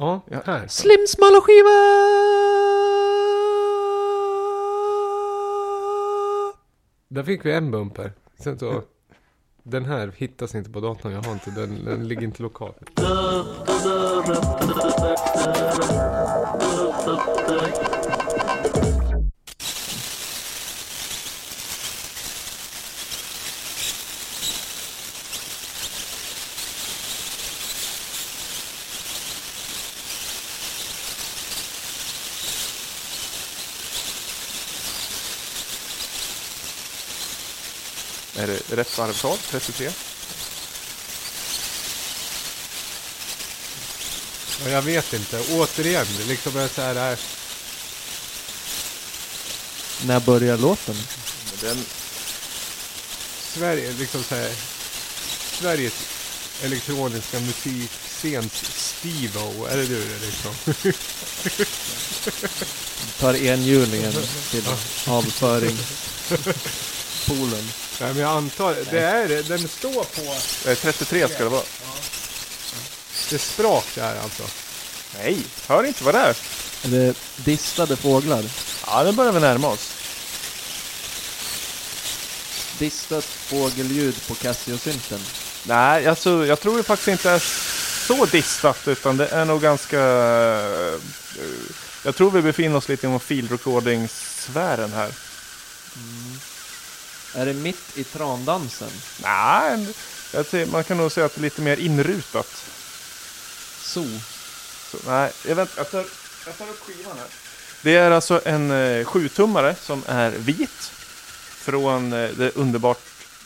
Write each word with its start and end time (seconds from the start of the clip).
Ja, 0.00 0.22
här. 0.44 0.66
Slim 0.68 1.06
smala 1.06 1.40
skiva! 1.40 1.78
Där 7.08 7.22
fick 7.22 7.44
vi 7.44 7.52
en 7.52 7.70
bumper. 7.70 8.12
Sen 8.38 8.58
så... 8.58 8.82
Den 9.62 9.84
här 9.84 10.12
hittas 10.16 10.54
inte 10.54 10.70
på 10.70 10.80
datorn, 10.80 11.12
jag 11.12 11.22
har 11.22 11.32
inte 11.32 11.50
den, 11.50 11.84
den 11.84 12.08
ligger 12.08 12.22
inte 12.22 12.42
lokalt. 12.42 12.76
Är 38.38 38.46
det 38.46 38.76
rätt 38.76 38.98
varvtal? 38.98 39.38
33? 39.50 39.90
Ja, 44.64 44.70
jag 44.70 44.82
vet 44.82 45.12
inte. 45.12 45.42
Återigen, 45.50 46.06
liksom 46.28 46.56
är 46.56 46.68
så 46.68 46.82
här... 46.82 47.18
När 50.06 50.20
börjar 50.20 50.58
låten? 50.58 50.96
Den, 51.60 51.84
Sverige, 53.54 53.92
liksom 53.92 54.22
så 54.22 54.34
här... 54.34 54.52
Sveriges 55.52 55.94
elektroniska 56.62 57.40
musikscens 57.40 58.52
Steve-O. 58.74 59.64
Är 59.64 59.76
det 59.76 59.86
du 59.86 60.04
det 60.04 60.26
liksom? 60.26 60.54
Tar 63.18 63.34
enhjulingen 63.34 64.12
till 64.50 64.64
avföringspoolen. 67.28 67.64
Nej, 68.00 68.14
men 68.14 68.22
jag 68.22 68.30
antar... 68.36 68.76
Det 68.90 69.00
är 69.00 69.28
det. 69.28 69.42
Den 69.48 69.68
står 69.68 70.04
på... 70.04 70.22
eh, 70.70 70.76
33 70.76 71.28
ska 71.28 71.44
det 71.44 71.50
vara. 71.50 71.62
Det 73.30 73.34
är 73.36 73.38
sprak 73.38 73.84
där 73.94 74.20
alltså. 74.22 74.42
Nej, 75.18 75.38
hör 75.66 75.84
inte 75.84 76.04
vad 76.04 76.14
det 76.14 76.18
är. 76.20 76.36
Är 76.84 76.88
det 76.88 77.16
distade 77.36 77.96
fåglar? 77.96 78.44
Ja, 78.86 79.02
nu 79.04 79.12
börjar 79.12 79.32
vi 79.32 79.40
närma 79.40 79.68
oss. 79.68 79.94
Distat 82.78 83.24
fågelljud 83.24 84.26
på 84.28 84.34
Casio-synten. 84.34 85.20
Nej, 85.64 86.06
alltså 86.06 86.46
jag 86.46 86.60
tror 86.60 86.76
det 86.76 86.82
faktiskt 86.82 87.08
inte 87.08 87.30
är 87.30 87.42
så 88.06 88.26
distat 88.26 88.88
utan 88.88 89.16
det 89.16 89.26
är 89.28 89.44
nog 89.44 89.62
ganska... 89.62 90.00
eh, 90.00 91.00
jag 92.04 92.16
tror 92.16 92.30
vi 92.30 92.42
befinner 92.42 92.76
oss 92.76 92.88
lite 92.88 93.06
inom 93.06 93.20
field 93.20 93.50
recording-sfären 93.50 94.92
här. 94.92 95.10
Är 97.34 97.46
det 97.46 97.54
mitt 97.54 97.98
i 97.98 98.04
trandansen? 98.04 98.90
Nej, 99.22 99.86
jag 100.32 100.46
ser, 100.46 100.66
man 100.66 100.84
kan 100.84 100.96
nog 100.96 101.12
säga 101.12 101.26
att 101.26 101.34
det 101.34 101.40
är 101.40 101.42
lite 101.42 101.62
mer 101.62 101.76
inrutat. 101.76 102.64
So. 103.80 104.04
Så, 104.90 104.98
nej, 105.06 105.32
jag, 105.46 105.54
vänt, 105.54 105.70
jag, 105.76 105.90
tar, 105.90 106.04
jag 106.46 106.58
tar 106.58 106.68
upp 106.68 106.80
skivan 106.80 107.18
här. 107.18 107.26
Det 107.82 107.96
är 107.96 108.10
alltså 108.10 108.40
en 108.44 108.70
eh, 108.70 109.04
sjutummare 109.04 109.74
som 109.82 110.02
är 110.06 110.30
vit. 110.30 110.92
Från 111.50 112.12
eh, 112.12 112.30
det 112.30 112.56
underbart 112.56 113.00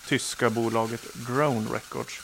tyska 0.08 0.50
bolaget 0.50 1.00
Drone 1.12 1.68
Records. 1.74 2.20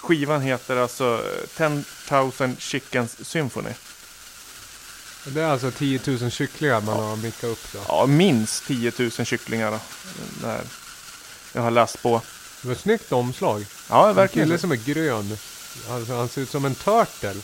Skivan 0.00 0.40
heter 0.40 0.76
alltså 0.76 1.24
eh, 1.58 1.82
10,000 2.08 2.56
Chickens 2.58 3.28
Symphony. 3.28 3.70
Det 5.24 5.40
är 5.40 5.46
alltså 5.46 5.70
10 5.70 6.00
000 6.04 6.30
kycklingar 6.30 6.80
man 6.80 6.96
har 6.96 7.16
mickat 7.16 7.44
upp 7.44 7.72
då. 7.72 7.78
Ja, 7.88 8.06
minst 8.06 8.66
10 8.66 8.92
000 8.98 9.10
kycklingar. 9.10 9.70
Då, 9.70 9.78
där. 10.46 10.60
Jag 11.52 11.62
har 11.62 11.70
läst 11.70 12.02
på. 12.02 12.22
Det 12.62 12.68
var 12.68 12.74
ett 12.74 12.80
snyggt 12.80 13.12
omslag. 13.12 13.66
Ja, 13.90 14.08
En 14.08 14.16
verkligen. 14.16 14.48
kille 14.48 14.58
som 14.58 14.72
är 14.72 14.76
grön. 14.76 15.38
Alltså, 15.90 16.14
han 16.14 16.28
ser 16.28 16.40
ut 16.42 16.50
som 16.50 16.64
en 16.64 16.74
turtle. 16.74 17.34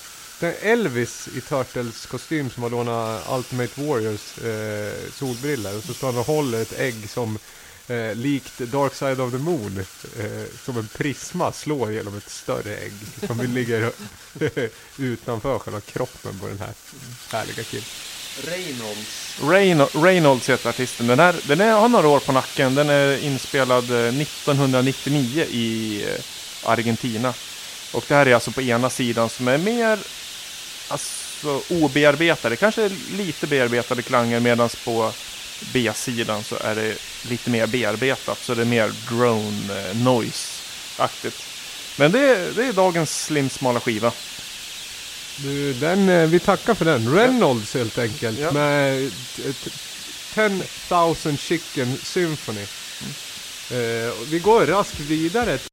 Det 0.40 0.46
är 0.46 0.72
Elvis 0.72 1.28
i 1.28 1.40
Turtles 1.40 2.06
kostym 2.06 2.50
som 2.50 2.62
har 2.62 2.70
lånat 2.70 3.22
Ultimate 3.30 3.82
Warriors 3.84 4.38
eh, 4.38 5.10
solbriller. 5.12 5.76
Och 5.76 5.84
så 5.84 5.94
står 5.94 6.06
han 6.08 6.18
och 6.18 6.26
håller 6.26 6.62
ett 6.62 6.78
ägg 6.78 7.10
som 7.10 7.38
eh, 7.88 8.14
likt 8.14 8.58
Dark 8.58 8.94
Side 8.94 9.20
of 9.20 9.32
the 9.32 9.38
Moon. 9.38 9.78
Eh, 10.18 10.42
som 10.64 10.78
en 10.78 10.88
prisma 10.88 11.52
slår 11.52 11.92
genom 11.92 12.16
ett 12.16 12.30
större 12.30 12.76
ägg. 12.76 12.92
Som 13.26 13.40
ligger 13.40 13.92
utanför 14.98 15.58
själva 15.58 15.80
kroppen 15.80 16.38
på 16.38 16.46
den 16.46 16.58
här 16.58 16.72
härliga 17.30 17.64
killen. 17.64 17.84
Reynolds. 18.42 19.36
Reyn- 19.40 20.02
Reynolds 20.04 20.48
heter 20.48 20.68
artisten. 20.68 21.06
Den, 21.06 21.18
här, 21.18 21.34
den 21.44 21.60
är, 21.60 21.72
har 21.72 21.88
några 21.88 22.08
år 22.08 22.20
på 22.20 22.32
nacken. 22.32 22.74
Den 22.74 22.88
är 22.90 23.24
inspelad 23.24 23.90
eh, 23.90 23.96
1999 24.20 25.44
i 25.50 26.02
eh, 26.08 26.70
Argentina. 26.70 27.34
Och 27.92 28.04
det 28.08 28.14
här 28.14 28.26
är 28.26 28.34
alltså 28.34 28.50
på 28.50 28.62
ena 28.62 28.90
sidan 28.90 29.30
som 29.30 29.48
är 29.48 29.58
mer 29.58 29.98
alltså, 30.88 31.62
obearbetade. 31.68 32.56
Kanske 32.56 32.88
lite 32.88 33.46
bearbetade 33.46 34.02
klanger 34.02 34.40
medan 34.40 34.68
på 34.84 35.12
B-sidan 35.72 36.44
så 36.44 36.56
är 36.56 36.74
det 36.74 36.96
lite 37.22 37.50
mer 37.50 37.66
bearbetat. 37.66 38.38
Så 38.44 38.54
det 38.54 38.62
är 38.62 38.66
mer 38.66 38.92
drone 39.08 39.88
eh, 39.88 39.94
noise-aktigt. 39.96 41.42
Men 41.96 42.12
det, 42.12 42.18
är- 42.20 42.52
det 42.52 42.66
är 42.66 42.72
dagens 42.72 43.24
slim 43.24 43.50
smala 43.50 43.80
skiva. 43.80 44.12
Du, 45.36 45.72
den, 45.72 46.08
eh, 46.08 46.26
vi 46.26 46.38
tackar 46.40 46.74
för 46.74 46.84
den. 46.84 47.14
Reynolds 47.14 47.74
helt 47.74 47.98
enkelt. 47.98 48.38
Ja. 48.38 48.52
Med 48.52 49.06
ett 49.48 49.68
10,000 50.34 51.36
Chicken 51.36 51.98
Symphony. 52.02 52.66
Eh, 53.70 54.20
och 54.20 54.32
vi 54.32 54.38
går 54.38 54.66
raskt 54.66 55.00
vidare 55.00 55.58